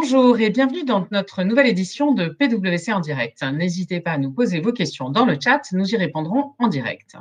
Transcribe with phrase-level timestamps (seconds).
[0.00, 3.42] Bonjour et bienvenue dans notre nouvelle édition de PWC en direct.
[3.42, 7.16] N'hésitez pas à nous poser vos questions dans le chat, nous y répondrons en direct.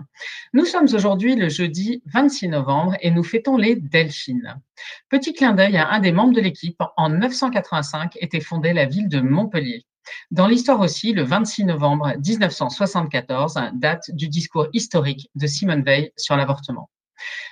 [0.54, 4.62] Nous sommes aujourd'hui le jeudi 26 novembre et nous fêtons les Delphines.
[5.10, 9.10] Petit clin d'œil à un des membres de l'équipe, en 985 était fondée la ville
[9.10, 9.84] de Montpellier.
[10.30, 16.38] Dans l'histoire aussi, le 26 novembre 1974 date du discours historique de Simone Veil sur
[16.38, 16.92] l'avortement.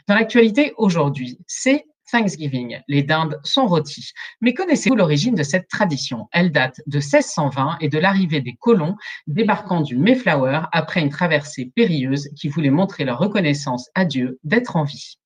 [0.07, 2.79] Dans l'actualité aujourd'hui, c'est Thanksgiving.
[2.87, 4.11] Les dindes sont rôties.
[4.41, 6.27] Mais connaissez-vous l'origine de cette tradition?
[6.31, 8.95] Elle date de 1620 et de l'arrivée des colons
[9.27, 14.75] débarquant du Mayflower après une traversée périlleuse qui voulait montrer leur reconnaissance à Dieu d'être
[14.75, 15.17] en vie.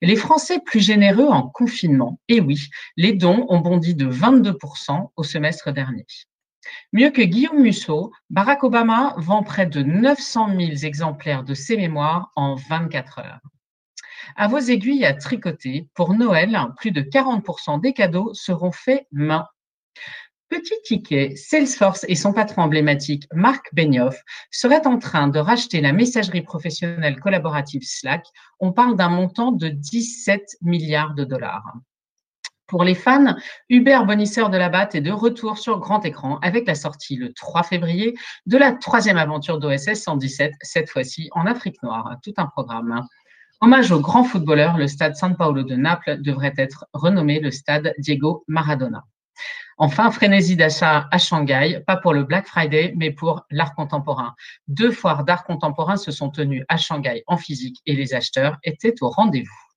[0.00, 2.18] Les Français plus généreux en confinement.
[2.28, 6.06] Et oui, les dons ont bondi de 22% au semestre dernier.
[6.92, 12.30] Mieux que Guillaume Musso, Barack Obama vend près de 900 000 exemplaires de ses mémoires
[12.36, 13.40] en 24 heures.
[14.36, 19.46] À vos aiguilles à tricoter, pour Noël, plus de 40% des cadeaux seront faits main.
[20.50, 25.92] Petit ticket, Salesforce et son patron emblématique, Marc Benioff, seraient en train de racheter la
[25.92, 28.26] messagerie professionnelle collaborative Slack.
[28.58, 31.72] On parle d'un montant de 17 milliards de dollars.
[32.66, 33.36] Pour les fans,
[33.68, 37.32] Hubert Bonisseur de la Batte est de retour sur grand écran avec la sortie le
[37.32, 38.14] 3 février
[38.46, 42.16] de la troisième aventure d'OSS 117, cette fois-ci en Afrique noire.
[42.24, 43.06] Tout un programme.
[43.62, 47.92] Hommage au grand footballeur, le stade San Paolo de Naples devrait être renommé le stade
[47.98, 49.04] Diego Maradona.
[49.76, 54.34] Enfin, frénésie d'achat à Shanghai, pas pour le Black Friday, mais pour l'art contemporain.
[54.66, 58.94] Deux foires d'art contemporain se sont tenues à Shanghai en physique et les acheteurs étaient
[59.02, 59.69] au rendez-vous.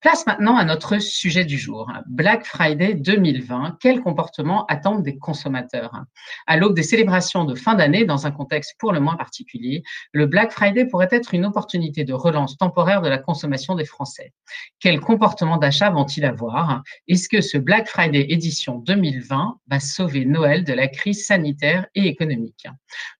[0.00, 1.90] Place maintenant à notre sujet du jour.
[2.06, 6.04] Black Friday 2020, quel comportement attendent des consommateurs?
[6.46, 10.26] À l'aube des célébrations de fin d'année, dans un contexte pour le moins particulier, le
[10.26, 14.32] Black Friday pourrait être une opportunité de relance temporaire de la consommation des Français.
[14.78, 16.82] Quel comportement d'achat vont-ils avoir?
[17.08, 22.06] Est-ce que ce Black Friday édition 2020 va sauver Noël de la crise sanitaire et
[22.06, 22.66] économique?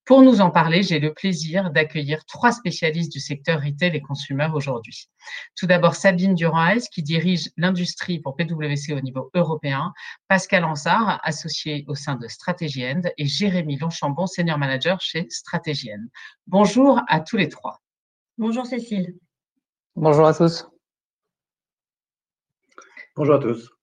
[0.08, 4.48] Pour nous en parler, j'ai le plaisir d'accueillir trois spécialistes du secteur retail et consumer
[4.54, 5.10] aujourd'hui.
[5.54, 9.92] Tout d'abord, Sabine durand qui dirige l'industrie pour PwC au niveau européen,
[10.26, 15.92] Pascal Ansard, associé au sein de Strategy End, et Jérémy Longchambon, senior manager chez Strategy
[15.92, 16.06] End.
[16.46, 17.82] Bonjour à tous les trois.
[18.38, 19.14] Bonjour Cécile.
[19.94, 20.66] Bonjour à tous.
[23.14, 23.77] Bonjour à tous.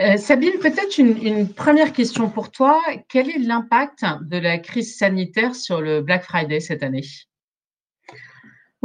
[0.00, 2.80] Euh, Sabine, peut-être une, première question pour toi.
[3.08, 7.04] Quel est l'impact de la crise sanitaire sur le Black Friday cette année?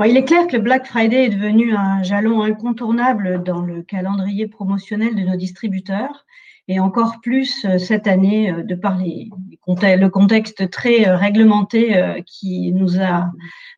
[0.04, 4.48] Il est clair que le Black Friday est devenu un jalon incontournable dans le calendrier
[4.48, 6.26] promotionnel de nos distributeurs
[6.68, 13.00] et encore plus euh, cette année euh, de par le contexte très réglementé qui nous
[13.00, 13.32] a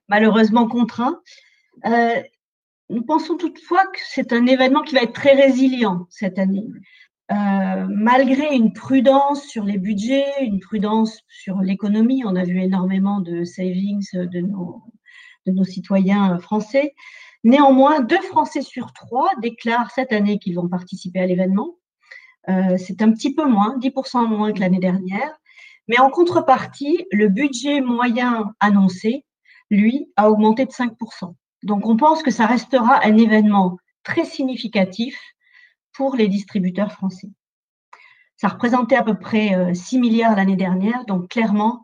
[0.07, 1.19] malheureusement contraints.
[2.89, 6.65] nous pensons toutefois que c'est un événement qui va être très résilient cette année.
[7.29, 13.43] Malgré une prudence sur les budgets, une prudence sur l'économie, on a vu énormément de
[13.43, 14.83] savings de nos
[15.45, 16.93] de nos citoyens français.
[17.43, 21.75] Néanmoins, deux Français sur trois déclarent cette année qu'ils vont participer à l'événement.
[22.49, 25.31] Euh, c'est un petit peu moins, 10% moins que l'année dernière.
[25.87, 29.25] Mais en contrepartie, le budget moyen annoncé,
[29.69, 31.35] lui, a augmenté de 5%.
[31.63, 35.19] Donc on pense que ça restera un événement très significatif
[35.95, 37.29] pour les distributeurs français.
[38.37, 41.81] Ça représentait à peu près 6 euh, milliards l'année dernière, donc clairement,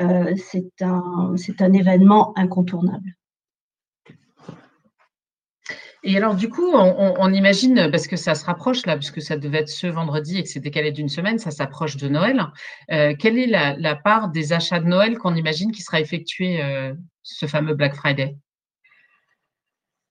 [0.00, 3.14] euh, c'est un, un événement incontournable.
[6.04, 9.58] Et alors, du coup, on, imagine, parce que ça se rapproche là, puisque ça devait
[9.58, 12.46] être ce vendredi et que c'est décalé d'une semaine, ça s'approche de Noël.
[12.92, 16.94] Euh, quelle est la, part des achats de Noël qu'on imagine qui sera effectué euh,
[17.22, 18.36] ce fameux Black Friday?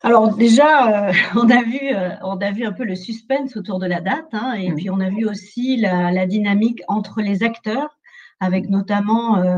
[0.02, 1.80] Alors déjà, on, a vu,
[2.24, 4.75] on a vu un peu le suspense autour de la date, hein, et mmh.
[4.75, 7.97] puis on a vu aussi la, dynamique entre les acteurs
[8.40, 9.58] avec notamment euh,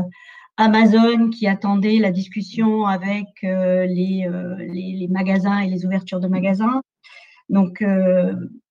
[0.56, 4.28] Amazon qui attendait la discussion avec euh, euh, les,
[4.68, 6.82] les, magasins et les ouvertures de magasins.
[7.48, 7.84] Donc,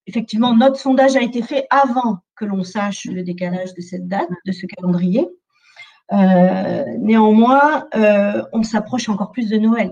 [0.07, 4.30] effectivement, notre sondage a été fait avant que l'on sache le décalage de cette date,
[4.45, 5.27] de ce calendrier.
[6.10, 7.89] néanmoins,
[8.54, 9.92] on s'approche encore plus de Noël.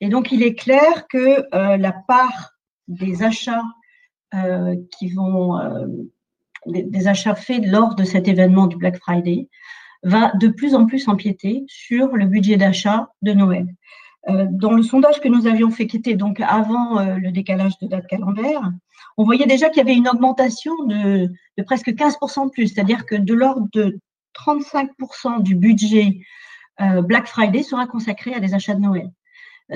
[0.00, 2.52] Et donc, il est clair que la part
[2.88, 3.64] des achats
[4.90, 5.58] qui vont
[6.66, 9.48] des, achats faits lors de cet événement du Black Friday
[10.02, 13.66] va de plus en plus empiéter sur le budget d'achat de Noël.
[14.28, 17.78] Euh, dans le sondage que nous avions fait, qui était donc avant euh, le décalage
[17.78, 18.60] de date calendaire,
[19.16, 21.30] on voyait déjà qu'il y avait une augmentation de,
[21.64, 23.98] presque 15% de plus, c'est-à-dire que de l'ordre de
[24.34, 26.22] 35% du budget euh,
[26.78, 29.10] Black Friday sera consacré à des achats de Noël.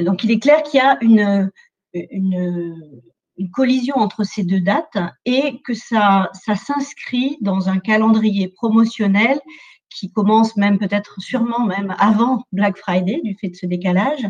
[0.01, 1.51] donc il est clair qu'il y a une,
[1.95, 3.03] une,
[3.37, 9.41] une collision entre ces deux dates et que ça, ça s'inscrit dans un calendrier promotionnel
[9.89, 14.27] qui commence même peut-être sûrement même avant Black Friday du fait de ce décalage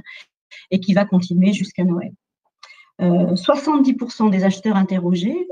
[0.70, 2.12] et qui va continuer jusqu'à Noël.
[3.00, 5.48] 70% des acheteurs interrogés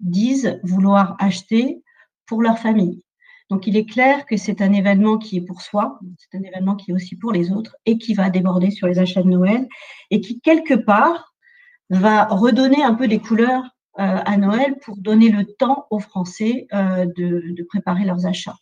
[0.00, 1.82] disent vouloir acheter
[2.26, 3.02] pour leur famille.
[3.50, 6.74] Donc, il est clair que c'est un événement qui est pour soi, c'est un événement
[6.74, 9.68] qui est aussi pour les autres et qui va déborder sur les achats de Noël
[10.10, 11.34] et qui, quelque part,
[11.90, 13.62] va redonner un peu des couleurs
[13.98, 18.56] euh, à Noël pour donner le temps aux Français euh, de, préparer leurs achats.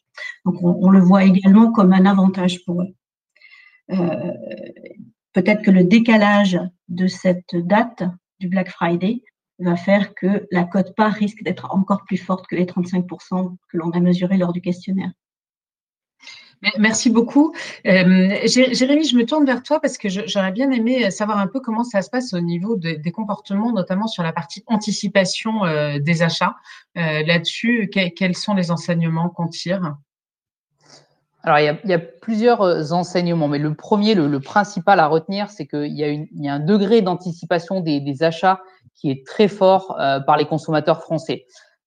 [0.45, 2.95] Donc, on, le voit également comme un avantage pour eux.
[3.91, 4.33] Euh,
[5.33, 8.05] peut-être que le décalage de cette date
[8.39, 9.23] du Black Friday
[9.59, 13.91] va faire que la cote-part risque d'être encore plus forte que les 35% que l'on
[13.91, 15.13] a mesurés lors du questionnaire.
[16.79, 17.55] Merci beaucoup.
[17.87, 21.61] Euh, Jérémy, je me tourne vers toi parce que j'aurais bien aimé savoir un peu
[21.61, 26.23] comment ça se passe au niveau des comportements, notamment sur la partie anticipation euh, des
[26.23, 26.57] achats.
[26.97, 29.97] Euh, là-dessus, quels sont les enseignements qu'on tire?
[31.43, 35.93] Alors, il y, a, plusieurs enseignements, mais le premier, le, principal à retenir, c'est qu'il
[35.93, 38.63] y, y, a un degré d'anticipation des, des, achats
[38.95, 41.47] qui est très fort euh, par les consommateurs français.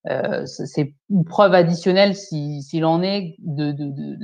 [0.09, 4.17] Euh, c'est une preuve additionnelle, s'il en est, de, de, de,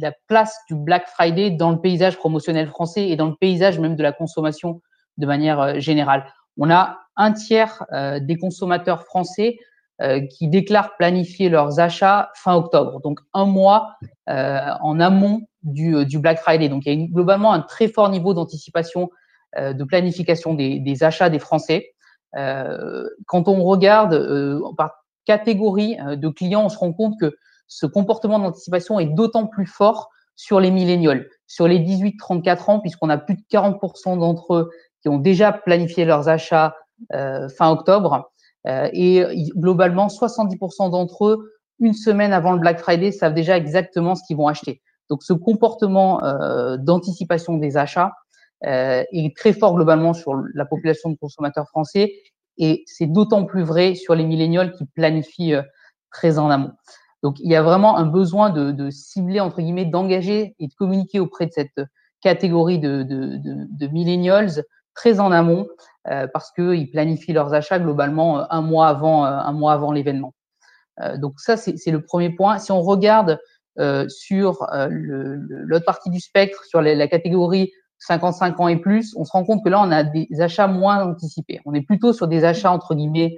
[0.00, 3.96] la place du Black Friday dans le paysage promotionnel français et dans le paysage même
[3.96, 4.80] de la consommation
[5.18, 6.24] de manière euh, générale.
[6.56, 9.58] On a un tiers euh, des consommateurs français
[10.02, 13.96] euh, qui déclarent planifier leurs achats fin octobre, donc un mois
[14.26, 16.68] en amont du, du, Black Friday.
[16.70, 19.10] Donc il y a globalement un très fort niveau d'anticipation
[19.56, 21.93] de planification des, des, achats des Français.
[22.36, 27.34] Euh, quand on regarde euh, par catégorie euh, de clients, on se rend compte que
[27.68, 33.08] ce comportement d'anticipation est d'autant plus fort sur les millénials, sur les 18-34 ans, puisqu'on
[33.08, 34.70] a plus de 40% d'entre eux
[35.00, 36.74] qui ont déjà planifié leurs achats
[37.10, 38.30] fin octobre.
[38.66, 39.24] et
[39.56, 44.36] globalement, 70% d'entre eux, une semaine avant le Black Friday, savent déjà exactement ce qu'ils
[44.36, 44.82] vont acheter.
[45.08, 46.20] Donc ce comportement
[46.78, 48.12] d'anticipation des achats
[48.66, 52.12] euh, est très fort globalement sur la population de consommateurs français
[52.58, 55.62] et c'est d'autant plus vrai sur les millénials qui planifient euh,
[56.10, 56.72] très en amont.
[57.22, 61.20] Donc, il y a vraiment un besoin de, cibler, entre guillemets, d'engager et de communiquer
[61.20, 61.80] auprès de cette
[62.20, 64.62] catégorie de, de, de, de millennials
[64.94, 65.66] très en amont
[66.08, 70.34] euh, parce qu'ils planifient leurs achats globalement euh, un mois avant, un mois avant l'événement.
[71.16, 72.58] Donc, ça, c'est le premier point.
[72.58, 73.40] Si on regarde
[74.06, 79.44] sur l'autre partie du spectre, sur la catégorie 55 ans et plus, on se rend
[79.44, 81.60] compte que là, on a des achats moins anticipés.
[81.64, 83.36] On est plutôt sur des achats, entre guillemets,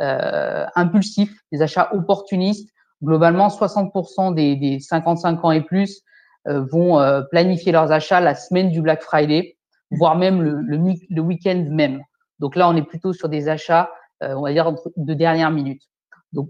[0.00, 2.70] euh, impulsifs, des achats opportunistes.
[3.02, 6.02] Globalement, 60% des, des, 55 ans et plus
[6.48, 9.56] euh, vont euh, planifier leurs achats la semaine du Black Friday,
[9.90, 12.02] voire même le, le, week-end même.
[12.38, 13.90] Donc là, on est plutôt sur des achats,
[14.22, 15.82] euh, on va dire, de dernière minute.
[16.32, 16.48] Donc,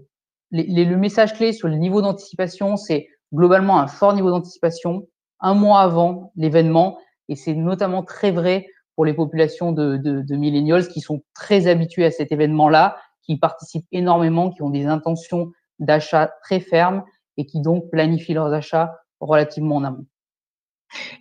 [0.51, 5.07] les, les, le message clé sur le niveau d'anticipation, c'est globalement un fort niveau d'anticipation,
[5.39, 6.97] un mois avant l'événement,
[7.29, 11.67] et c'est notamment très vrai pour les populations de, de, de millennials qui sont très
[11.67, 17.03] habitués à cet événement-là, qui participent énormément, qui ont des intentions d'achat très fermes
[17.37, 20.05] et qui donc planifient leurs achats relativement en amont.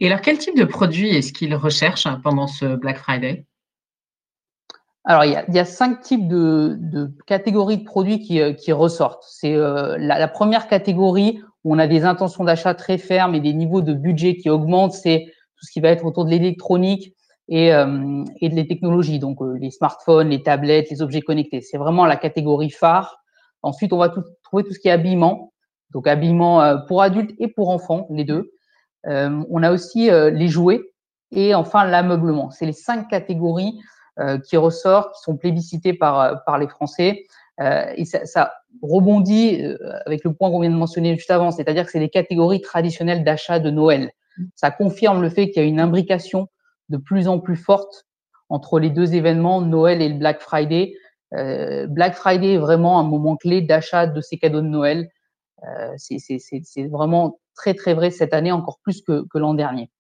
[0.01, 3.47] Et alors, quel type de produits est-ce qu'ils recherchent pendant ce Black Friday?
[5.05, 8.41] Alors, il y, a, il y, a, cinq types de, de catégories de produits qui,
[8.41, 9.25] euh, qui ressortent.
[9.27, 13.41] C'est euh, la, la, première catégorie où on a des intentions d'achat très fermes et
[13.41, 14.93] des niveaux de budget qui augmentent.
[14.93, 17.15] C'est tout ce qui va être autour de l'électronique
[17.49, 21.61] et, euh, et technologies, donc euh, les smartphones, les tablettes, les objets connectés.
[21.61, 23.23] C'est vraiment la catégorie phare.
[23.62, 24.11] Ensuite, on va
[24.43, 25.53] trouver tout ce qui est habillement,
[25.91, 28.53] donc habillement euh, pour adultes et pour enfants, les deux.
[29.07, 30.83] Euh, on a aussi les jouets
[31.31, 32.50] et enfin l'ameublement.
[32.50, 33.79] C'est les cinq catégories
[34.49, 37.25] qui ressortent, qui sont plébiscitées par, par les Français.
[37.61, 39.62] et ça, ça rebondit
[40.07, 43.23] avec le point qu'on vient de mentionner juste avant, c'est-à-dire que c'est les catégories traditionnelles
[43.23, 44.11] d'achat de Noël.
[44.54, 46.49] Ça confirme le fait qu'il y a une imbrication
[46.88, 48.07] de plus en plus forte
[48.49, 50.95] entre les deux événements, Noël et le Black Friday.
[51.35, 55.11] Euh, Black Friday est vraiment un moment clé d'achat de ces cadeaux de Noël.
[55.64, 59.90] Euh, c'est vraiment très très vrai cette année, encore plus que, l'an dernier.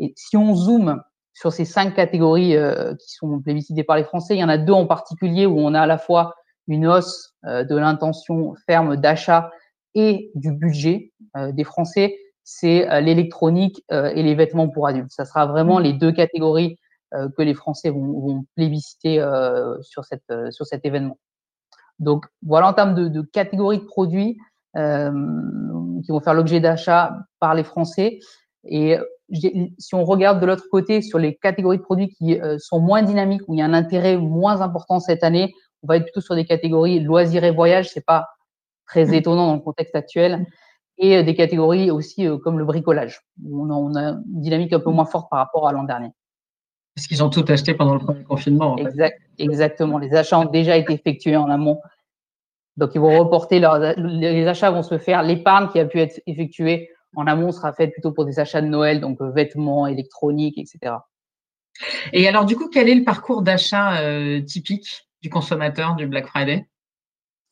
[0.00, 1.02] Et si on zoome
[1.34, 4.58] sur ces cinq catégories euh, qui sont plébiscitées par les Français, il y en a
[4.58, 6.34] deux en particulier où on a à la fois
[6.66, 9.50] une hausse de l'intention ferme d'achat
[9.94, 11.12] et du budget
[11.52, 15.10] des Français c'est euh, l'électronique euh, et les vêtements pour adultes.
[15.10, 15.82] Ça sera vraiment mmh.
[15.82, 16.78] les deux catégories
[17.14, 19.24] euh, que les Français vont, vont plébisciter
[19.80, 21.18] sur, cette, sur cet événement.
[21.98, 24.38] Donc voilà en termes de, de catégories de produits
[24.76, 28.18] qui vont faire l'objet d'achat par les Français.
[28.64, 28.98] Et
[29.78, 33.42] si on regarde de l'autre côté sur les catégories de produits qui sont moins dynamiques,
[33.46, 36.34] où il y a un intérêt moins important cette année, on va être plutôt sur
[36.34, 37.90] des catégories loisirs et voyages.
[37.90, 38.26] C'est pas
[38.88, 39.14] très mmh.
[39.14, 40.44] étonnant dans le contexte actuel.
[40.96, 43.20] Et des catégories aussi comme le bricolage.
[43.44, 46.10] Où on, a, une dynamique un peu moins forte par rapport à l'an dernier.
[46.94, 48.76] Parce qu'ils ont tout acheté pendant le premier confinement.
[49.38, 49.98] Exactement.
[49.98, 51.80] Les achats ont déjà été effectués en amont.
[52.76, 55.22] Donc, ils vont reporter leurs, les achats vont se faire.
[55.22, 58.66] L'épargne qui a pu être effectuée en amont sera faite plutôt pour des achats de
[58.66, 60.96] Noël, donc euh, vêtements, électroniques, etc.
[62.12, 66.26] Et alors, du coup, quel est le parcours d'achat euh, typique du consommateur du Black
[66.26, 66.66] Friday?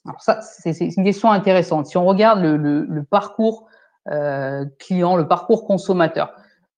[0.06, 1.86] Alors ça, c'est une question intéressante.
[1.86, 3.68] Si on regarde le, parcours
[4.10, 6.32] euh, client, le parcours consommateur,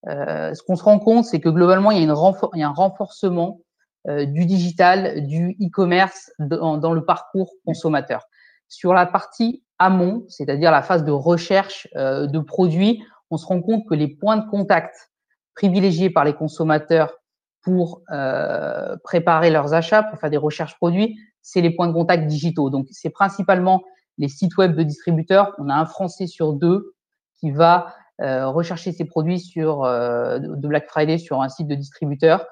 [0.07, 3.61] ce qu'on se rend compte, c'est que globalement, il y a, un renforcement
[4.07, 8.27] du digital, du e-commerce dans, le parcours consommateur.
[8.67, 13.61] Sur la partie amont, c'est-à-dire la phase de recherche euh, de produits, on se rend
[13.61, 15.11] compte que les points de contact
[15.55, 17.13] privilégiés par les consommateurs
[17.61, 22.25] pour euh, préparer leurs achats, pour faire des recherches produits, c'est les points de contact
[22.25, 22.71] digitaux.
[22.71, 23.83] Donc, c'est principalement
[24.17, 25.53] les sites web de distributeurs.
[25.59, 26.95] On a un Français sur deux
[27.39, 32.47] qui va euh, rechercher ses produits sur de Black Friday sur un site de distributeur.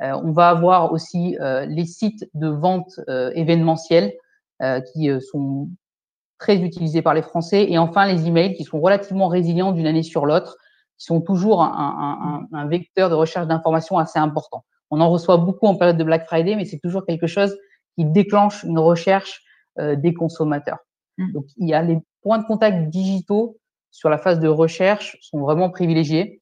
[0.00, 3.00] on va avoir aussi les sites de vente
[3.34, 4.14] événementielle
[4.92, 5.68] qui sont
[6.38, 7.66] très utilisés par les Français.
[7.68, 10.56] Et enfin, les emails qui sont relativement résilients d'une année sur l'autre,
[10.96, 14.64] qui sont toujours un, un, vecteur de recherche d'informations assez important.
[14.90, 17.56] On en reçoit beaucoup en période de Black Friday, mais c'est toujours quelque chose
[17.98, 19.42] qui déclenche une recherche
[19.78, 20.78] euh, des consommateurs.
[21.18, 21.32] Mmh.
[21.32, 23.58] Donc, il y a les points de contact digitaux
[23.90, 26.40] sur la phase de recherche sont vraiment privilégiés.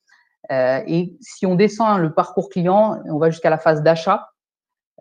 [0.51, 4.29] Euh, et si on descend le parcours client, on va jusqu'à la phase d'achat.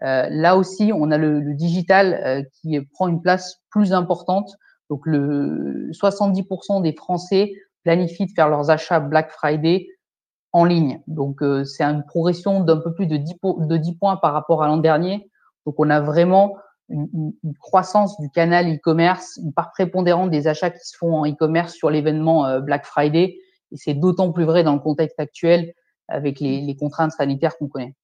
[0.04, 4.56] Euh, là aussi, on a le, le digital euh, qui prend une place plus importante
[4.90, 9.88] donc, le 70% des Français planifient de faire leurs achats Black Friday
[10.52, 11.02] en ligne.
[11.08, 14.68] Donc, c'est une progression d'un peu plus de 10, de 10 points par rapport à
[14.68, 15.30] l'an dernier.
[15.66, 16.58] Donc, on a vraiment
[16.90, 21.26] une, une croissance du canal e-commerce, une part prépondérante des achats qui se font en
[21.26, 23.40] e-commerce sur l'événement euh, Black Friday.
[23.72, 25.74] Et c'est d'autant plus vrai dans le contexte actuel
[26.08, 27.96] avec les, les contraintes sanitaires qu'on connaît.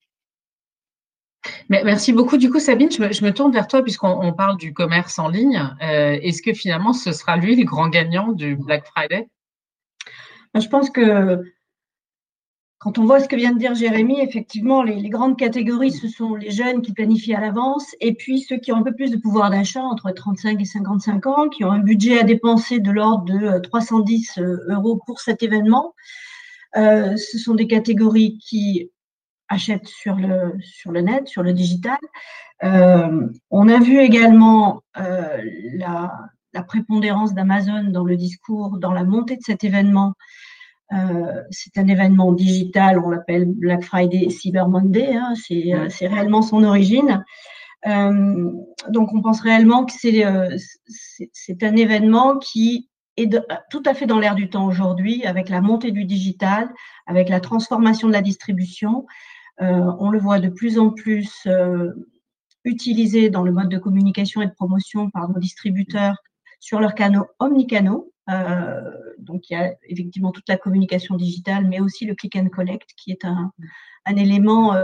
[1.70, 2.38] Merci beaucoup.
[2.38, 5.58] Du coup, Sabine, je me, tourne vers toi puisqu'on parle du commerce en ligne.
[5.82, 9.28] Euh, est-ce que finalement, ce sera lui le grand gagnant du Black Friday?
[10.54, 11.42] Je pense que
[12.82, 16.34] quand on voit ce que vient de dire Jérémy, effectivement, les, grandes catégories, ce sont
[16.34, 19.18] les jeunes qui planifient à l'avance et puis ceux qui ont un peu plus de
[19.18, 23.26] pouvoir d'achat, entre 35 et 55 ans, qui ont un budget à dépenser de l'ordre
[23.26, 25.94] de 310 euh, euros pour cet événement.
[26.76, 28.90] Euh, ce sont des catégories qui
[29.48, 32.00] achètent sur le, net, sur le digital.
[32.64, 35.38] Euh, on a vu également euh,
[35.76, 36.12] la,
[36.68, 40.14] prépondérance d'Amazon dans le discours, dans la montée de cet événement.
[40.94, 46.64] Euh, c'est un événement digital, on l'appelle Black Friday, Cyber Monday, hein, c'est réellement son
[46.64, 47.24] origine.
[47.86, 53.30] donc on pense réellement que c'est un événement qui est
[53.70, 56.70] tout à fait dans l'air du temps aujourd'hui, avec la montée du digital,
[57.08, 59.06] avec la transformation de la distribution,
[59.62, 61.92] euh, on le voit de plus en plus euh,
[62.64, 66.16] utilisé dans le mode de communication et de promotion par nos distributeurs
[66.60, 68.12] sur leurs canaux omnicanaux.
[68.30, 72.50] Euh, donc, il y a effectivement toute la communication digitale, mais aussi le click and
[72.50, 73.52] collect, qui est un,
[74.16, 74.76] élément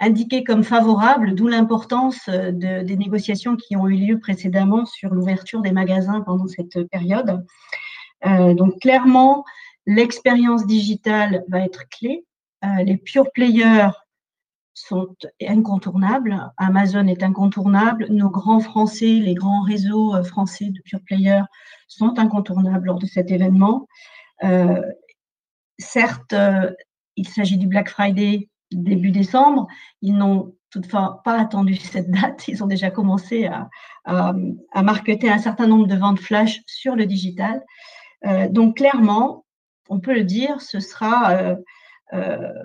[0.00, 5.70] indiqué comme favorable, d'où l'importance des négociations qui ont eu lieu précédemment sur l'ouverture des
[5.70, 7.46] magasins pendant cette période.
[8.24, 9.44] donc, clairement,
[9.86, 12.24] l'expérience digitale va être clé.
[12.64, 13.90] Euh, les pure players
[14.74, 16.50] sont incontournables.
[16.58, 18.06] Amazon est incontournable.
[18.10, 21.44] Nos grands français, les grands réseaux euh, français de pure players
[21.88, 23.86] sont incontournables lors de cet événement.
[24.42, 24.82] Euh,
[25.78, 26.34] certes,
[27.16, 29.68] il s'agit du Black Friday début décembre.
[30.02, 32.48] Ils n'ont toutefois pas attendu cette date.
[32.48, 33.68] Ils ont déjà commencé à,
[34.04, 37.62] à, marketer un certain nombre de ventes flash sur le digital.
[38.50, 39.44] donc clairement,
[39.88, 41.56] on peut le dire, ce sera
[42.12, 42.62] euh,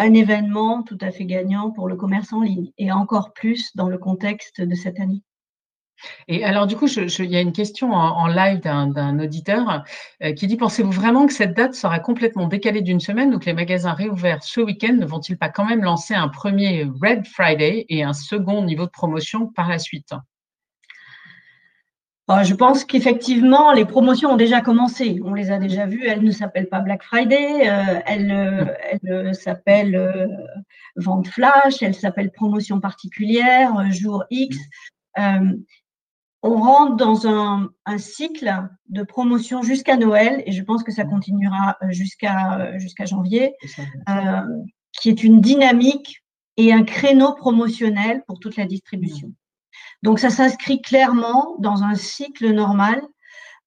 [0.00, 3.88] un événement tout à fait gagnant pour le commerce en ligne et encore plus dans
[3.88, 5.22] le contexte de cette année.
[6.28, 9.84] Et alors, du coup, il y a une question en, live d'un auditeur
[10.22, 13.44] euh, qui dit Pensez-vous vraiment que cette date sera complètement décalée d'une semaine ou que
[13.44, 17.84] les magasins réouverts ce week-end ne vont-ils pas quand même lancer un premier Red Friday
[17.90, 20.14] et un second niveau de promotion par la suite?
[22.44, 25.20] Je pense qu'effectivement, les promotions ont déjà commencé.
[25.24, 26.06] On les a déjà vues.
[26.06, 28.30] Elles ne s'appellent pas Black Friday, euh, elles,
[29.08, 30.26] euh, s'appellent euh,
[30.96, 34.56] vente flash, elles s'appellent promotion particulière, jour X.
[35.16, 41.76] on rentre dans un, cycle de promotion jusqu'à Noël, et je pense que ça continuera
[41.88, 43.54] jusqu'à jusqu'à janvier,
[44.92, 46.22] qui est une dynamique
[46.56, 49.32] et un créneau promotionnel pour toute la distribution.
[50.02, 53.02] Donc, ça s'inscrit clairement dans un cycle normal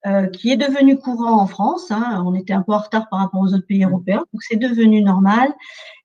[0.06, 1.90] euh, qui est devenu courant en France.
[1.90, 2.22] Hein.
[2.26, 5.00] On était un peu en retard par rapport aux autres pays européens, donc c'est devenu
[5.00, 5.50] normal.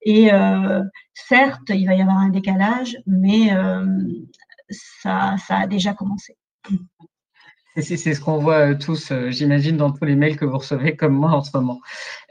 [0.04, 0.82] Et euh,
[1.14, 3.86] certes, il va y avoir un décalage, mais euh,
[4.70, 6.38] ça, ça a déjà commencé.
[7.76, 11.32] C'est ce qu'on voit tous, j'imagine, dans tous les mails que vous recevez comme moi
[11.32, 11.80] en ce moment.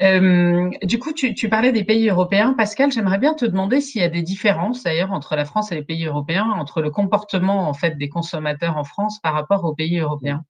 [0.03, 2.55] Euh, du coup, tu, parlais des pays européens.
[2.55, 5.77] Pascal, j'aimerais bien te demander s'il y a des différences d'ailleurs entre la France et
[5.77, 9.75] les pays européens, entre le comportement en fait des consommateurs en France par rapport aux
[9.75, 10.45] pays européens.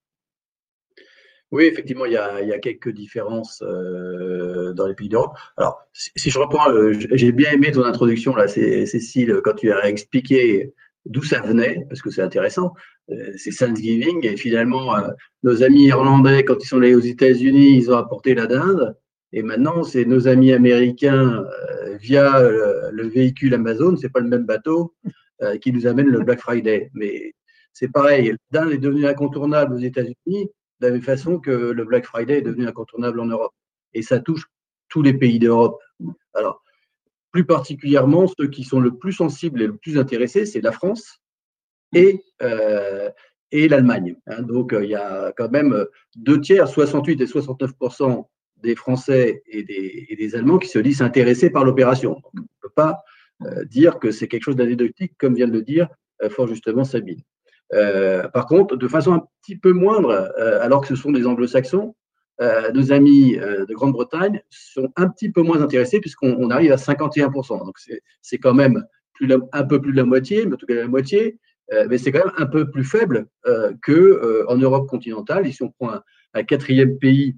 [1.50, 5.34] Oui, effectivement, il y a, quelques différences euh, dans les pays d'Europe.
[5.56, 6.66] Alors, si, si, je reprends,
[7.12, 10.74] j'ai bien aimé ton introduction là, Cécile, quand tu as expliqué
[11.08, 12.74] d'où ça venait, parce que c'est intéressant.
[13.10, 15.08] Euh, c'est Thanksgiving, et finalement, euh,
[15.42, 18.96] nos amis irlandais, quand ils sont allés aux États-Unis, ils ont apporté la dinde.
[19.32, 24.44] Et maintenant, c'est nos amis américains, euh, via le, véhicule Amazon, c'est pas le même
[24.44, 24.94] bateau,
[25.62, 26.90] qui nous amène le Black Friday.
[26.94, 27.32] Mais
[27.72, 30.50] c'est pareil, la dinde est devenu incontournable aux États-Unis,
[30.80, 33.52] de la même façon que le Black Friday est devenu incontournable en Europe.
[33.94, 34.46] Et ça touche
[34.88, 35.80] tous les pays d'Europe.
[36.34, 36.62] Alors,
[37.30, 41.20] plus particulièrement, ceux qui sont le plus sensibles et le plus intéressés, c'est la France
[41.94, 43.10] et, euh,
[43.52, 44.16] et l'Allemagne.
[44.26, 44.42] Hein.
[44.42, 48.26] donc, euh, il y a quand même deux tiers, 68 et 69%
[48.62, 52.20] des Français et des, et des, Allemands qui se disent intéressés par l'opération.
[52.34, 53.02] On ne peut pas
[53.44, 55.88] euh, dire que c'est quelque chose d'anecdotique, comme vient de le dire
[56.30, 57.22] fort justement Sabine.
[57.70, 61.94] par contre, de façon un petit peu moindre, alors que ce sont des anglo-saxons,
[62.40, 66.76] euh, nos amis euh, de Grande-Bretagne sont un petit peu moins intéressés puisqu'on arrive à
[66.76, 67.64] 51%.
[67.64, 67.78] Donc
[68.22, 68.84] c'est quand même
[69.52, 71.38] un peu plus de la moitié, mais en tout cas la moitié,
[71.72, 73.26] euh, mais c'est quand même un peu plus faible
[73.82, 75.48] qu'en Europe continentale.
[75.48, 76.00] Ici, on prend
[76.34, 77.36] un, quatrième pays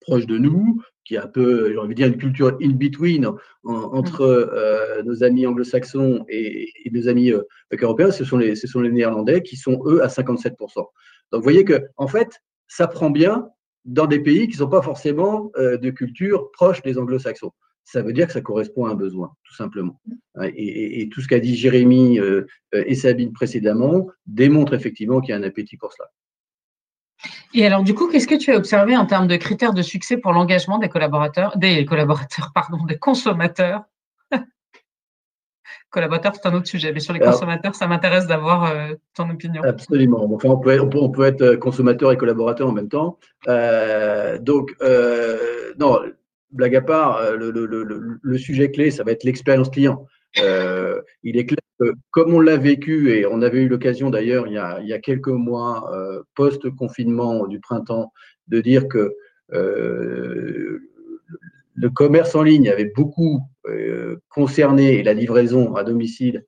[0.00, 3.28] proche de nous, qui a un peu, j'ai envie de dire, une culture in-between
[3.64, 7.32] entre nos amis anglo-saxons et, nos amis
[7.78, 10.56] européens, ce sont, les, ce sont les Néerlandais qui sont, eux, à 57%.
[10.76, 10.88] Donc,
[11.32, 13.50] vous voyez que, en fait, ça prend bien,
[13.84, 17.52] dans des pays qui ne sont pas forcément euh, de culture proche des anglo-saxons.
[17.84, 20.00] Ça veut dire que ça correspond à un besoin, tout simplement.
[20.54, 25.32] Et, tout ce qu'a dit Jérémy euh, euh, et Sabine précédemment démontre effectivement qu'il y
[25.32, 26.08] a un appétit pour cela.
[27.52, 30.16] Et alors, du coup, qu'est-ce que tu as observé en termes de critères de succès
[30.16, 33.82] pour l'engagement des collaborateurs, des collaborateurs, pardon, des consommateurs
[35.90, 36.92] collaborateurs, c'est un autre sujet.
[36.92, 39.62] Mais sur les consommateurs, ça m'intéresse d'avoir euh, ton opinion.
[39.62, 40.32] Absolument.
[40.32, 43.18] Enfin, on peut, on peut, être consommateur et collaborateur en même temps.
[43.48, 45.98] Euh, donc, euh, non,
[46.50, 50.06] blague à part, le, le, le, le, sujet clé, ça va être l'expérience client.
[50.36, 54.60] il est clair que, comme on l'a vécu, et on avait eu l'occasion d'ailleurs il,
[54.82, 55.90] il, y a quelques mois,
[56.34, 58.12] post-confinement du printemps,
[58.48, 59.14] de dire que
[61.74, 66.44] le commerce en ligne avait beaucoup euh, concerné la livraison à domicile,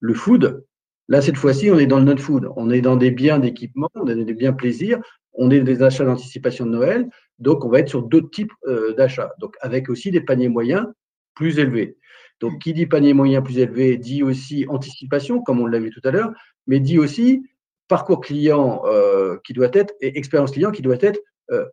[0.00, 0.64] le food.
[1.08, 2.50] Là, cette fois-ci, on est dans le non-food.
[2.56, 4.98] On est dans des biens d'équipement, on est dans des biens plaisir,
[5.32, 7.08] on est dans des achats d'anticipation de Noël.
[7.38, 9.32] Donc, on va être sur d'autres types euh, d'achats.
[9.38, 10.86] Donc, avec aussi des paniers moyens
[11.34, 11.96] plus élevés.
[12.40, 16.00] Donc, qui dit panier moyen plus élevé dit aussi anticipation, comme on l'a vu tout
[16.04, 16.32] à l'heure,
[16.66, 17.42] mais dit aussi
[17.88, 21.20] parcours client euh, qui doit être et expérience client qui doit être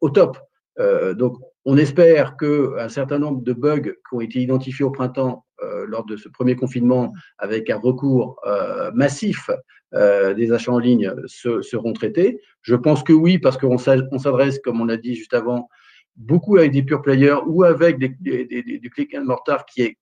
[0.02, 0.38] au top.
[0.78, 5.86] Donc, on espère qu'un certain nombre de bugs qui ont été identifiés au printemps euh,
[5.88, 9.52] lors de ce premier confinement avec un recours euh, massif
[9.94, 12.42] euh, des achats en ligne seront traités.
[12.64, 15.70] Je pense que oui, parce qu'on s'adresse, comme on l'a dit juste avant,
[16.16, 19.98] beaucoup avec des pure players ou avec du click and mortar qui est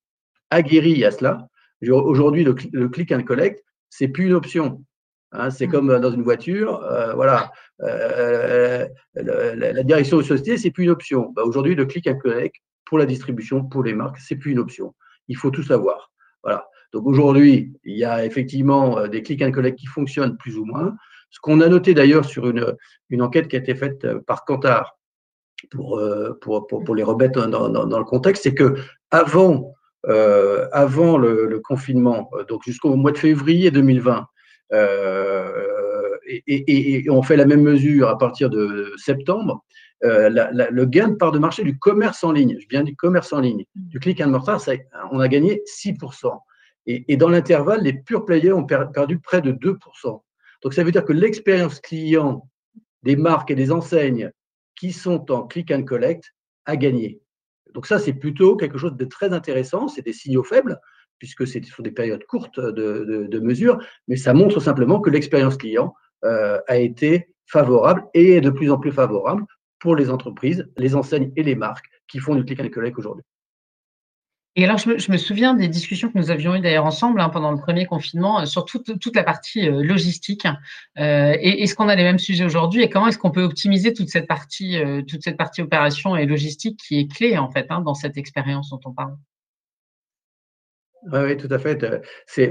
[0.49, 1.47] aguerri à cela.
[1.89, 4.83] Aujourd'hui, le, le, click and collect, c'est plus une option.
[5.31, 5.71] Hein, c'est mmh.
[5.71, 11.31] comme dans une voiture, euh, voilà, euh, la, direction de société, c'est plus une option.
[11.35, 14.59] Bah, aujourd'hui, le click and collect pour la distribution, pour les marques, c'est plus une
[14.59, 14.95] option.
[15.27, 16.11] Il faut tout savoir.
[16.43, 16.67] Voilà.
[16.93, 20.65] Donc aujourd'hui, il y a effectivement euh, des click and collect qui fonctionnent plus ou
[20.65, 20.95] moins.
[21.29, 22.75] Ce qu'on a noté d'ailleurs sur une,
[23.11, 24.97] une enquête qui a été faite par Kantar
[25.69, 26.01] pour,
[26.41, 28.77] pour, pour, les remettre dans, dans, le contexte, c'est que
[29.11, 29.75] avant,
[30.71, 34.25] avant le, le confinement, donc jusqu'au mois de février 2020,
[34.73, 39.63] euh, et, on fait la même mesure à partir de septembre.
[40.05, 43.33] Euh, le gain de part de marché du commerce en ligne, je viens du commerce
[43.33, 44.61] en ligne, du click and mortar,
[45.11, 46.39] on a gagné 6%.
[46.85, 50.21] Et, dans l'intervalle, les pure players ont perdu près de 2%.
[50.63, 52.49] Donc ça veut dire que l'expérience client
[53.03, 54.31] des marques et des enseignes
[54.75, 56.33] qui sont en click and collect
[56.65, 57.21] a gagné.
[57.73, 60.79] Donc ça, c'est plutôt quelque chose de très intéressant, c'est des signaux faibles,
[61.19, 63.77] puisque c'est sur des périodes courtes de, mesures,
[64.07, 68.79] mais ça montre simplement que l'expérience client a été favorable et est de plus en
[68.79, 69.45] plus favorable
[69.79, 73.23] pour les entreprises, les enseignes et les marques qui font du click and collect aujourd'hui.
[74.55, 77.51] Et alors, je me, souviens des discussions que nous avions eues d'ailleurs ensemble hein, pendant
[77.51, 80.45] le premier confinement euh, sur toute, toute la partie euh, logistique.
[80.97, 84.09] Euh, est-ce qu'on a les mêmes sujets aujourd'hui et comment est-ce qu'on peut optimiser toute
[84.09, 84.77] cette partie,
[85.07, 88.71] toute cette partie opération et logistique qui est clé en fait hein, dans cette expérience
[88.71, 89.15] dont on parle?
[91.11, 92.01] Oui, tout à fait.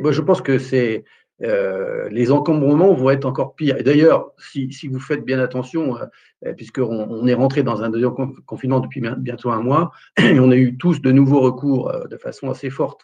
[0.00, 1.04] Moi, je pense que c'est
[1.42, 3.76] euh, les encombrements vont être encore pires.
[3.78, 5.96] Et d'ailleurs, si, vous faites bien attention,
[6.44, 10.50] euh, puisqu'on on est rentré dans un deuxième confinement depuis bientôt un mois, et on
[10.50, 13.02] a eu tous de nouveaux recours euh, de façon assez forte,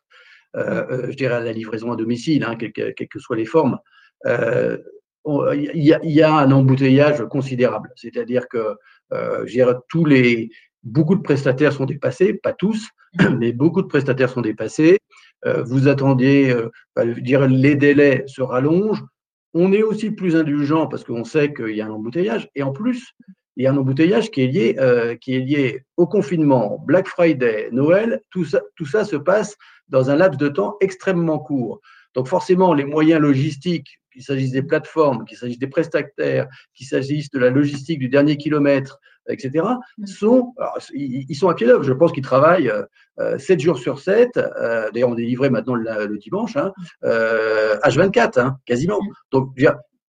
[0.56, 3.78] euh, je dirais à la livraison à domicile, hein, quelles, que soient les formes.
[4.26, 7.90] Il y, y, a un embouteillage considérable.
[7.96, 8.76] C'est-à-dire que
[9.10, 10.50] je dirais, tous les,
[10.82, 12.88] beaucoup de prestataires sont dépassés, pas tous,
[13.38, 14.98] mais beaucoup de prestataires sont dépassés.
[15.46, 19.04] Euh, vous attendiez, euh, bah, dire les délais se rallongent.
[19.52, 22.48] On est aussi plus indulgent parce qu'on sait qu'il y a un embouteillage.
[22.54, 23.12] Et en plus,
[23.56, 27.06] il y a un embouteillage qui est lié, euh, qui est lié au confinement, Black
[27.06, 28.20] Friday, Noël.
[28.30, 29.56] Tout ça, tout ça se passe
[29.88, 31.80] dans un laps de temps extrêmement court.
[32.14, 37.30] Donc forcément, les moyens logistiques, qu'il s'agisse des plateformes, qu'il s'agisse des prestataires, qu'il s'agisse
[37.30, 39.64] de la logistique du dernier kilomètre, etc.,
[39.98, 40.06] mm.
[40.06, 40.54] sont,
[40.92, 41.82] ils, sont à pied d'œuvre.
[41.82, 42.72] Je pense qu'ils travaillent
[43.18, 44.36] euh, 7 jours sur 7.
[44.36, 46.72] Euh, D'ailleurs, on est livré maintenant le, dimanche, hein,
[47.04, 49.00] euh, H24, hein, quasiment.
[49.02, 49.12] Mm.
[49.32, 49.54] Donc,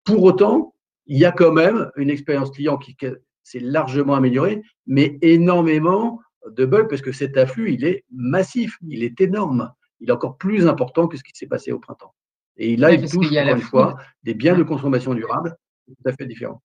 [0.03, 0.73] pour autant,
[1.07, 2.95] il y a quand même une expérience client qui,
[3.43, 9.03] s'est largement améliorée, mais énormément de bugs parce que cet afflux, il est massif, il
[9.03, 9.71] est énorme
[10.01, 12.13] il est encore plus important que ce qui s'est passé au printemps.
[12.57, 15.55] Et là, il touche, encore une fois, des biens de consommation durable
[15.87, 16.61] tout à fait différents.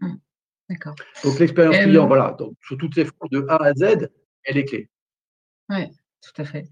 [0.00, 0.18] Hum,
[0.68, 0.94] d'accord.
[1.24, 4.08] Donc, l'expérience client, voilà, donc, sur toutes ces formes de A à Z,
[4.44, 4.88] elle est clé.
[5.68, 5.90] Oui.
[6.20, 6.64] Tout à fait.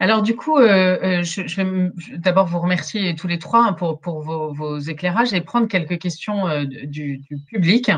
[0.00, 4.00] Alors du coup, euh, euh, je, vais d'abord vous remercier tous les trois hein, pour,
[4.00, 7.90] pour vos, éclairages et prendre quelques questions euh, du, public.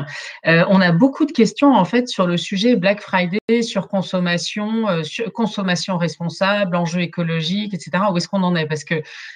[0.43, 5.31] on a beaucoup de questions en fait sur le sujet Black Friday, sur consommation, sur
[5.31, 8.03] consommation responsable, enjeux écologiques, etc.
[8.11, 8.65] Où est-ce qu'on en est?
[8.65, 8.95] Parce que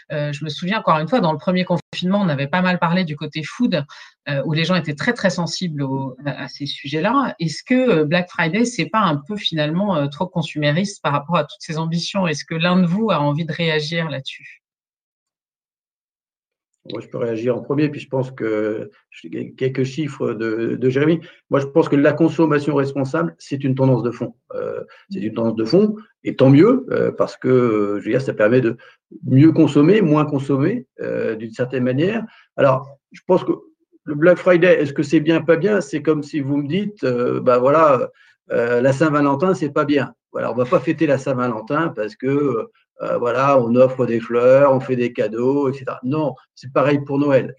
[0.10, 3.04] je me souviens encore une fois, dans le premier confinement, on avait pas mal parlé
[3.04, 3.86] du côté food
[4.30, 5.86] euh, où les gens étaient très très sensibles
[6.25, 7.36] à, ces sujets-là.
[7.39, 11.38] Est-ce que euh, Black Friday, c'est pas un peu finalement euh, trop consumériste par rapport
[11.38, 12.27] à toutes ces ambitions?
[12.27, 14.61] Est-ce que l'un de vous a envie de réagir là-dessus?
[16.99, 18.89] Je peux réagir en premier, puis je pense que
[19.58, 21.21] quelques chiffres de, Jérémy.
[21.49, 24.36] Moi, je pense que la consommation responsable, c'est une tendance de fond.
[25.10, 26.86] c'est une tendance de fond, et tant mieux,
[27.17, 28.77] parce que je veux dire, ça permet de
[29.25, 32.25] mieux consommer, moins consommer, d'une certaine manière.
[32.58, 33.54] Alors, je pense que
[34.04, 35.82] le Black Friday, est-ce que c'est bien, pas bien?
[35.82, 38.10] C'est comme si vous me dites, euh, bah voilà,
[38.51, 40.13] euh, la Saint-Valentin, c'est pas bien.
[40.32, 42.69] Voilà, on va pas fêter la Saint-Valentin parce que
[43.02, 45.86] euh, voilà, on offre des fleurs, on fait des cadeaux, etc.
[46.04, 47.56] Non, c'est pareil pour Noël.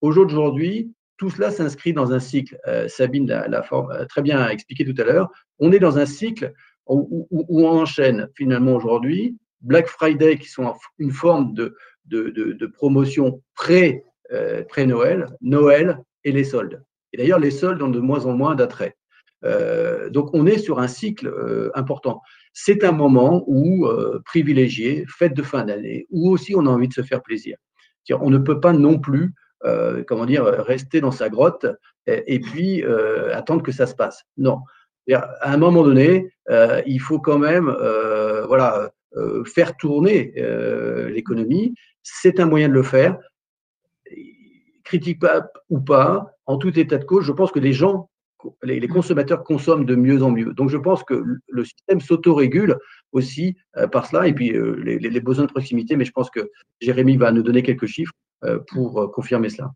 [0.00, 2.58] Aujourd'hui, tout cela s'inscrit dans un cycle.
[2.88, 3.66] Sabine l'a
[4.08, 5.30] très bien expliqué tout à l'heure.
[5.58, 6.52] On est dans un cycle
[6.86, 13.42] où, on enchaîne finalement aujourd'hui Black Friday, qui sont une forme de, de, de, promotion
[13.54, 16.82] pré euh, pré-Noël, Noël et les soldes.
[17.12, 18.96] Et d'ailleurs, les soldes ont de moins en moins d'attrait.
[19.44, 22.22] Euh, donc, on est sur un cycle euh, important.
[22.52, 23.86] C'est un moment où
[24.24, 27.58] privilégié, fête de fin d'année, où aussi on a envie de se faire plaisir.
[28.10, 29.34] On ne peut pas non plus,
[30.06, 31.66] comment dire, rester dans sa grotte
[32.06, 32.82] et, puis
[33.30, 34.22] attendre que ça se passe.
[34.38, 34.60] Non.
[35.12, 36.30] À un moment donné,
[36.86, 37.66] il faut quand même,
[38.48, 38.90] voilà,
[39.44, 40.32] faire tourner
[41.10, 41.74] l'économie.
[42.02, 43.18] C'est un moyen de le faire
[44.86, 45.20] critique
[45.68, 48.08] ou pas, en tout état de cause, je pense que les gens,
[48.62, 48.88] les, mm.
[48.88, 50.52] consommateurs consomment de mieux en mieux.
[50.52, 52.76] Donc je pense que le système s'autorégule
[53.12, 56.50] aussi euh, par cela, et puis euh, les, besoins de proximité, mais je pense que
[56.80, 58.12] Jérémy va nous donner quelques chiffres
[58.44, 59.70] euh, pour confirmer cela.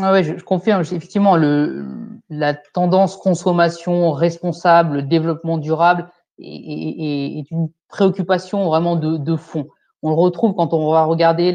[0.00, 0.82] Ah oui, je, confirme.
[0.82, 1.36] Effectivement,
[2.28, 9.68] la tendance consommation responsable, développement durable est, une préoccupation vraiment de, de, fond.
[10.02, 11.54] On le retrouve quand on va regarder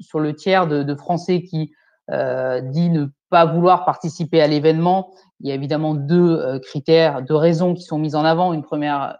[0.00, 1.72] sur le tiers de, Français qui
[2.10, 5.10] dit ne pas vouloir participer à l'événement.
[5.40, 8.52] Il y a évidemment deux euh, critères, deux raisons qui sont mises en avant.
[8.52, 9.18] Une première,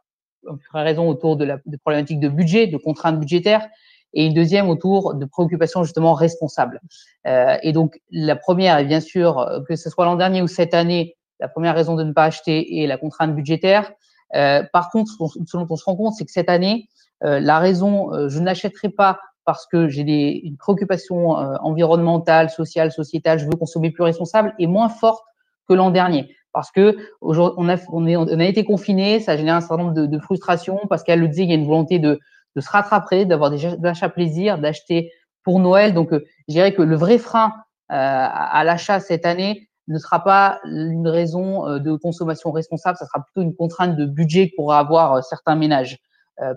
[0.72, 3.68] raison autour de la problématique de budget, de contraintes budgétaires,
[4.14, 6.80] et une deuxième autour de préoccupations justement responsables.
[7.26, 10.72] Euh, et donc la première est bien sûr que ce soit l'an dernier ou cette
[10.72, 13.92] année, la première raison de ne pas acheter est la contrainte budgétaire.
[14.32, 15.12] par contre,
[15.46, 16.88] ce dont on se rend compte, c'est que cette année,
[17.20, 23.46] la raison je n'achèterai pas parce que j'ai une préoccupation euh, environnementale, sociale, sociétale, je
[23.46, 25.24] veux consommer plus responsable, est moins forte
[25.66, 26.36] que l'an dernier.
[26.52, 30.18] Parce que on a, on, a été confiné, ça a généré un certain nombre de,
[30.18, 30.78] frustrations.
[30.90, 32.20] Pascal le disait, il y a une volonté de,
[32.58, 35.12] se rattraper, d'avoir des achats plaisir, d'acheter
[35.44, 35.94] pour Noël.
[35.94, 37.54] Donc, je dirais que le vrai frein
[37.88, 43.40] à l'achat cette année ne sera pas une raison de consommation responsable, ça sera plutôt
[43.40, 45.96] une contrainte de budget pour avoir certains ménages.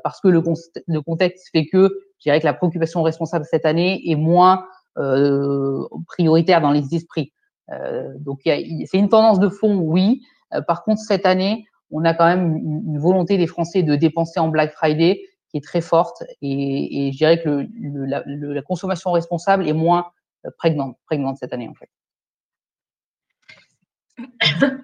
[0.03, 0.41] parce que le,
[1.01, 1.89] contexte fait que
[2.21, 4.65] je dirais que la préoccupation responsable cette année est moins
[6.07, 7.33] prioritaire dans les esprits.
[8.19, 10.21] donc, c'est une tendance de fond, oui.
[10.67, 14.47] par contre, cette année, on a quand même une, volonté des Français de dépenser en
[14.47, 20.07] Black Friday qui est très forte et, je dirais que la, consommation responsable est moins
[20.45, 21.89] euh, prégnante, prégnante cette année en fait.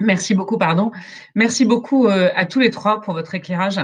[0.00, 0.90] Merci beaucoup, pardon.
[1.34, 3.80] Merci beaucoup euh, à tous les trois pour votre éclairage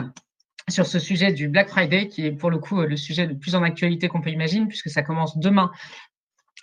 [0.70, 3.54] sur ce sujet du Black Friday, qui est pour le coup le sujet le plus
[3.54, 5.70] en actualité qu'on peut imaginer, puisque ça commence demain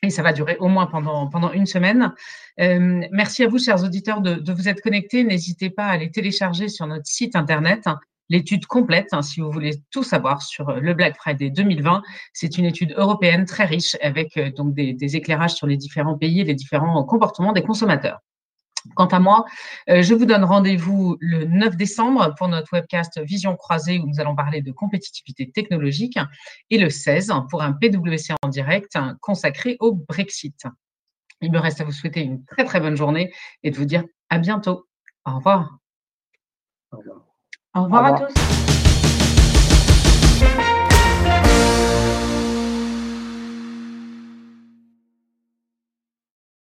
[0.04, 2.14] et ça va durer au moins pendant, pendant une semaine.
[2.60, 5.24] Euh, merci à vous, chers auditeurs, de, vous être connectés.
[5.24, 7.86] N'hésitez pas à les télécharger sur notre site internet.
[8.30, 12.66] L'étude complète, hein, si vous voulez tout savoir sur le Black Friday 2020, c'est une
[12.66, 16.56] étude européenne très riche avec euh, donc des, éclairages sur les différents pays et les
[16.56, 18.20] différents comportements des consommateurs.
[18.96, 19.46] Quant à moi,
[19.90, 24.20] euh, je vous donne rendez-vous le 9 décembre pour notre webcast Vision croisée où nous
[24.20, 26.18] allons parler de compétitivité technologique
[26.70, 30.66] et le 16 pour un PWC en direct consacré au Brexit.
[31.42, 33.32] Il me reste à vous souhaiter une très très bonne journée
[33.64, 34.88] et de vous dire à bientôt.
[35.26, 35.78] Au revoir.
[36.92, 37.22] Au revoir,
[37.76, 38.06] Au revoir.
[38.06, 38.87] à tous.